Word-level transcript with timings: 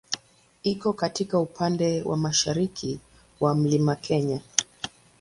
Iko 0.63 0.93
katika 0.93 1.39
upande 1.39 2.01
wa 2.01 2.17
mashariki 2.17 2.99
mwa 3.39 3.55
Mlima 3.55 3.95
Kenya. 3.95 4.41